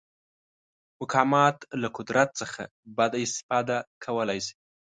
مقامات 0.99 1.57
له 1.81 1.87
قدرت 1.97 2.29
څخه 2.41 2.63
بده 2.97 3.17
استفاده 3.27 3.77
کولی 4.03 4.39
شي. 4.45 4.53